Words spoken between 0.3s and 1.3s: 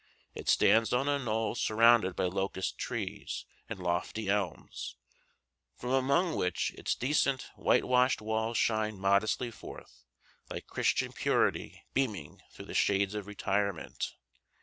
It stands on a